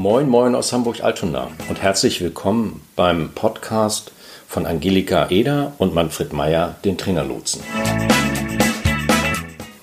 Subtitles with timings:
[0.00, 4.12] Moin, moin aus Hamburg-Altona und herzlich willkommen beim Podcast
[4.46, 7.62] von Angelika Eder und Manfred Meyer, den Trainerlotsen.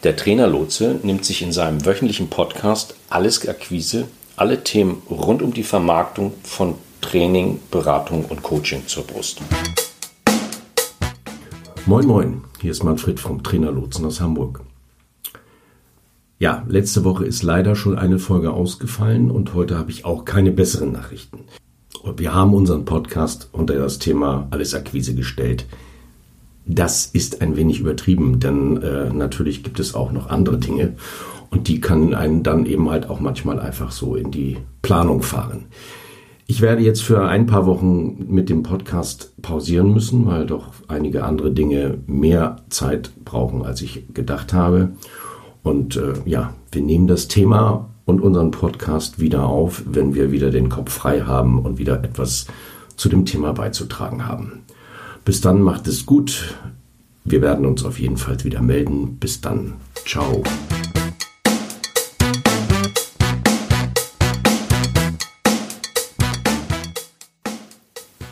[0.06, 4.08] Der Trainerlotse nimmt sich in seinem wöchentlichen Podcast Alles Akquise,
[4.38, 9.42] alle Themen rund um die Vermarktung von Training, Beratung und Coaching zur Brust.
[11.86, 14.62] Moin, moin, hier ist Manfred vom Trainerlotsen aus Hamburg.
[16.46, 20.52] Ja, letzte Woche ist leider schon eine Folge ausgefallen und heute habe ich auch keine
[20.52, 21.40] besseren Nachrichten.
[22.18, 25.66] Wir haben unseren Podcast unter das Thema Alles Akquise gestellt.
[26.68, 30.94] Das ist ein wenig übertrieben, denn äh, natürlich gibt es auch noch andere Dinge
[31.50, 35.66] und die können einen dann eben halt auch manchmal einfach so in die Planung fahren.
[36.46, 41.24] Ich werde jetzt für ein paar Wochen mit dem Podcast pausieren müssen, weil doch einige
[41.24, 44.92] andere Dinge mehr Zeit brauchen, als ich gedacht habe.
[45.66, 50.52] Und äh, ja, wir nehmen das Thema und unseren Podcast wieder auf, wenn wir wieder
[50.52, 52.46] den Kopf frei haben und wieder etwas
[52.96, 54.62] zu dem Thema beizutragen haben.
[55.26, 56.56] Bis dann macht es gut.
[57.24, 59.18] Wir werden uns auf jeden Fall wieder melden.
[59.18, 59.74] Bis dann.
[60.06, 60.44] Ciao.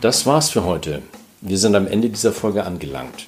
[0.01, 1.01] Das war's für heute.
[1.41, 3.27] Wir sind am Ende dieser Folge angelangt.